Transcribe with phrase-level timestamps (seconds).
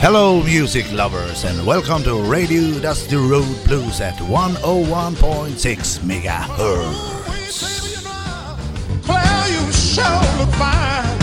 [0.00, 7.20] Hello, music lovers, and welcome to Radio Dusty Road Blues at 101.6 megahertz.
[9.04, 11.18] Claire, you sure look fine.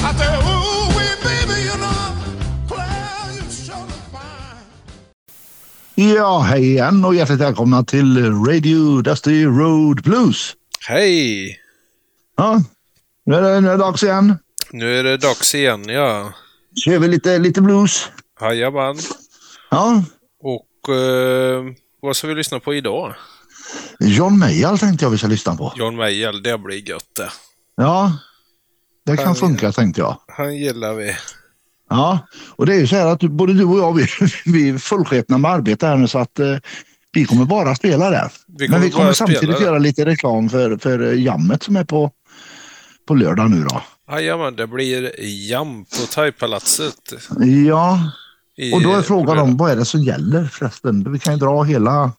[0.00, 2.16] I said, ooh, wee, baby, you know,
[2.66, 4.64] Claire, you sure look fine.
[5.94, 10.54] Ja, hej igen och hjärtligt välkomna till Radio Dusty Road Blues.
[10.88, 11.58] Hej!
[12.36, 12.62] Ja,
[13.26, 14.38] nu är det, nu är det dags igen.
[14.70, 16.32] Nu är det dags igen, ja.
[16.84, 18.08] Kör vi lite, lite blues.
[18.40, 18.96] Jajamän.
[19.70, 20.04] Ja,
[20.42, 21.64] Och eh,
[22.02, 23.14] vad ska vi lyssna på idag?
[24.00, 25.72] John Mayall tänkte jag vi ska lyssna på.
[25.76, 27.30] John Mayall, det blir gött det.
[27.76, 28.18] Ja,
[29.06, 30.16] det kan Ja, funka tänkte jag.
[30.28, 31.16] Han gillar vi.
[31.90, 32.18] Ja,
[32.56, 34.06] och det är ju så här att både du och jag vi,
[34.52, 36.56] vi är fullskepna med arbete här nu så att eh,
[37.12, 38.32] vi kommer bara spela där.
[38.46, 42.10] Vi Men vi kommer samtidigt spela göra lite reklam för, för jammet som är på,
[43.08, 43.82] på lördag nu då.
[44.10, 45.12] Jajamän, det blir
[45.50, 47.12] jam på Thaipalatset.
[47.68, 48.10] Ja,
[48.74, 51.12] och då är frågan om vad är det som gäller förresten?
[51.12, 52.12] Vi kan ju dra hela...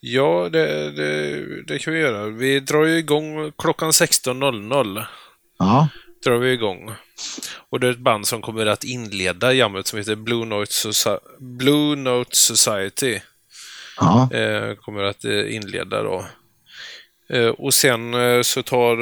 [0.00, 2.26] Ja, det, det, det kan vi göra.
[2.26, 5.04] Vi drar ju igång klockan 16.00.
[5.58, 5.88] Ja,
[6.24, 6.90] drar vi igång.
[7.70, 11.18] Och det är ett band som kommer att inleda jammet som heter Blue Note, Soci-
[11.38, 13.20] Blue Note Society.
[14.00, 16.24] ja, eh, kommer att eh, inleda då.
[17.30, 18.96] Eh, och sen så tar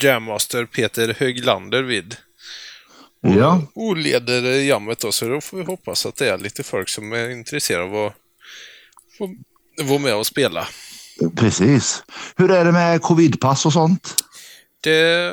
[0.00, 2.16] Jammaster Peter Höglander vid
[3.20, 3.62] ja.
[3.74, 6.88] och leder eh, jammet då, så då får vi hoppas att det är lite folk
[6.88, 10.68] som är intresserade av att vara med och spela.
[11.36, 12.04] Precis.
[12.36, 14.14] Hur är det med covidpass och sånt?
[14.80, 15.32] Det,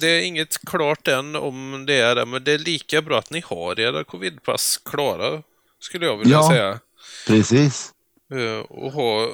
[0.00, 3.30] det är inget klart än om det är det, men det är lika bra att
[3.30, 5.42] ni har era covidpass klara,
[5.80, 6.48] skulle jag vilja Ja.
[6.50, 6.80] säga.
[7.26, 7.92] Precis.
[8.34, 9.28] Eh, och ha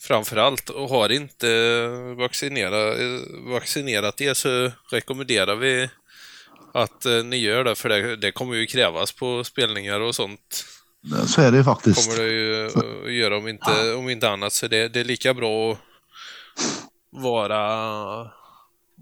[0.00, 3.20] framförallt, och har inte vaccinera, eh,
[3.52, 5.88] vaccinerat er så rekommenderar vi
[6.74, 10.64] att eh, ni gör det, för det, det kommer ju krävas på spelningar och sånt.
[11.26, 12.08] Så är det ju faktiskt.
[12.08, 15.34] kommer det ju att göra om inte, om inte annat, så det, det är lika
[15.34, 15.78] bra att
[17.10, 18.30] vara,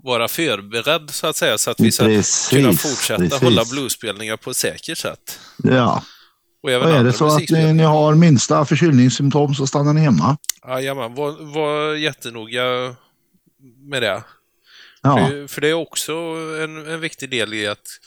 [0.03, 2.04] vara förberedd så att säga, så att vi ska
[2.50, 3.43] kunna fortsätta precis.
[3.43, 5.41] hålla bluesspelningar på ett säkert sätt.
[5.56, 6.03] Ja.
[6.64, 10.00] Och även Och är det så att ni, ni har minsta förkylningssymptom så stannar ni
[10.00, 10.36] hemma.
[10.69, 12.62] Jajamän, var, var jättenoga
[13.78, 14.22] med det.
[15.03, 16.12] Ja, För, för det är också
[16.62, 18.00] en, en viktig del i att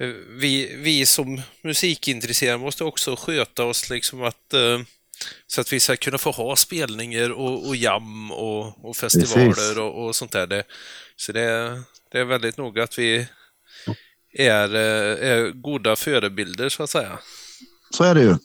[0.00, 4.80] eh, vi, vi som musikintresserade måste också sköta oss liksom att eh,
[5.46, 10.06] så att vi ska kunna få ha spelningar och, och jam och, och festivaler och,
[10.06, 10.46] och sånt där.
[10.46, 10.64] Det,
[11.16, 11.82] så det,
[12.12, 13.26] det är väldigt noga att vi
[14.32, 17.18] är, eh, är goda förebilder så att säga.
[17.90, 18.36] så är det ju.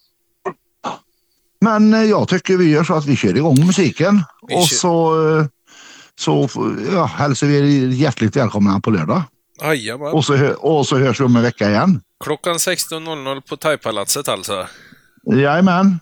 [1.62, 5.28] Men eh, jag tycker vi gör så att vi kör igång musiken Vi och så,
[5.40, 5.46] eh,
[6.20, 6.50] så
[6.94, 9.24] ja, hälsar vi er hjärtligt välkomna på lördag.
[9.62, 10.14] Jajamän.
[10.14, 12.02] Och så, och så hörs vi om en vecka igen.
[12.24, 14.68] Klockan 16.00 på Thaipalatset alltså.
[15.32, 16.00] Jajamän.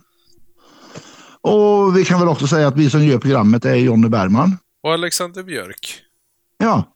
[1.41, 4.57] Och vi kan väl också säga att vi som gör programmet är Jonny Bergman.
[4.84, 6.02] Och Alexander Björk.
[6.57, 6.94] Ja.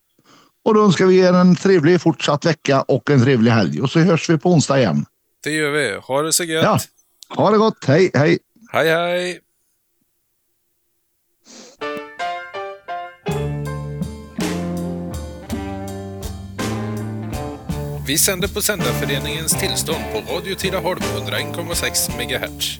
[0.65, 3.81] Och då önskar vi er en trevlig fortsatt vecka och en trevlig helg.
[3.81, 5.05] Och så hörs vi på onsdag igen.
[5.43, 5.97] Det gör vi.
[6.03, 6.63] Ha det så gött.
[6.63, 6.79] Ja.
[7.35, 7.85] Ha det gott.
[7.85, 8.39] Hej, hej.
[8.71, 9.39] Hej hej!
[18.07, 22.77] Vi sänder på Sändarföreningens tillstånd på Radio Tidaholm 101,6 MHz.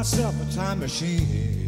[0.00, 1.59] myself a time machine.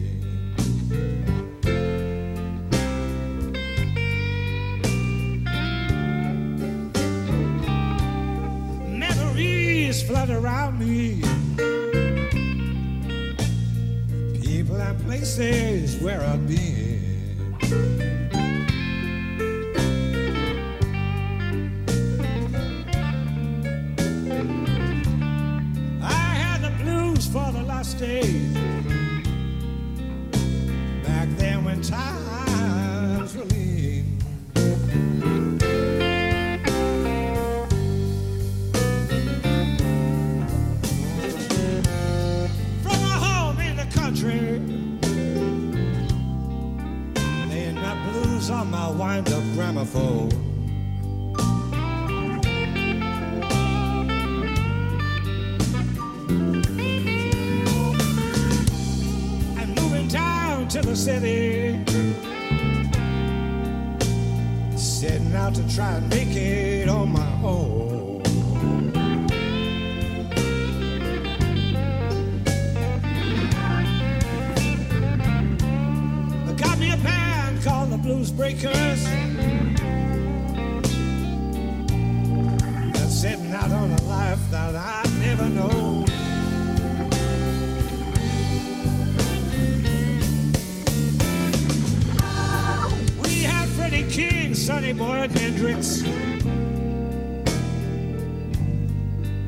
[49.85, 50.29] semaphore.
[59.59, 61.85] I'm moving down to the city,
[64.77, 67.62] setting out to try and make it on my own.
[95.35, 96.03] Hendrix,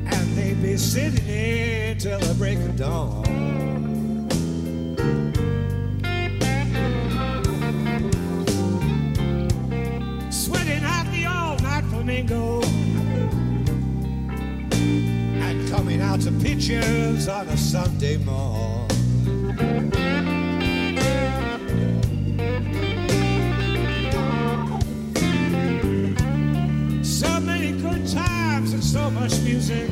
[0.05, 3.25] and they'd be sitting here till the break of dawn.
[10.31, 12.61] sweating out the all-night flamingo
[15.41, 18.84] and coming out to pictures on a Sunday morning.
[28.95, 29.89] so much music.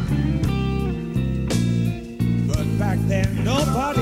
[2.48, 3.92] But back then, nobody.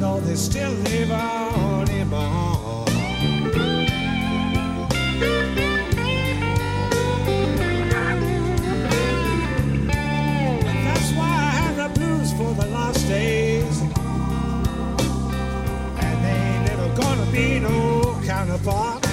[0.00, 2.90] though they still live on in my heart.
[10.64, 13.80] And that's why I have the blues for the lost days.
[16.04, 19.05] And they ain't never gonna be no counterpart.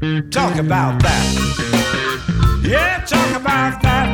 [0.00, 2.60] Talk about that.
[2.64, 4.08] Yeah, talk about that.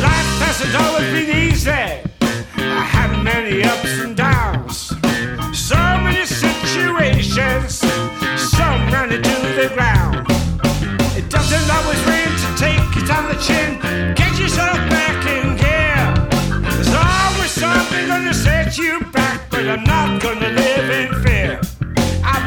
[0.00, 1.70] Life hasn't always been easy.
[1.70, 4.96] I had many ups and downs.
[5.52, 7.84] So many situations.
[8.40, 10.26] Some many to the ground.
[11.14, 13.76] It doesn't always rain to take it on the chin.
[14.14, 16.00] Get yourself back in gear.
[16.62, 20.63] There's always something gonna set you back, but I'm not gonna let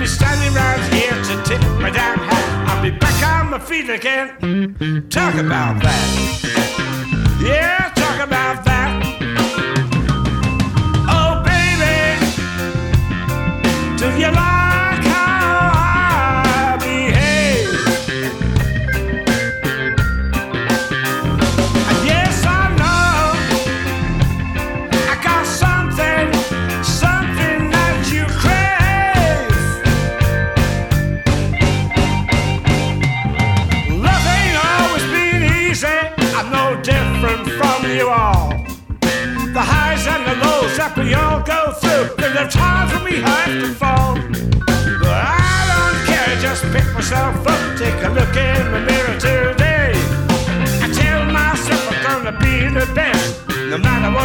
[0.07, 2.69] standing round here to tip my damn hat.
[2.69, 5.07] I'll be back on my feet again.
[5.09, 7.39] Talk about that.
[7.41, 8.66] Yeah, talk about that.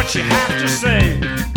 [0.03, 1.52] what you have to say.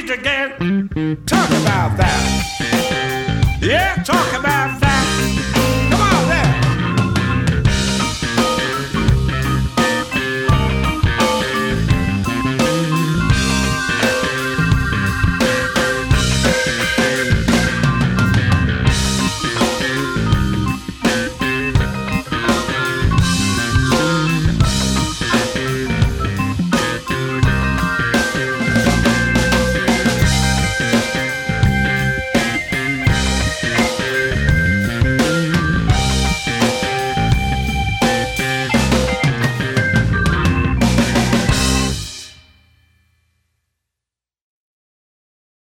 [0.00, 0.88] feet again.
[1.26, 3.58] Talk about that.
[3.60, 4.53] Yeah, talk about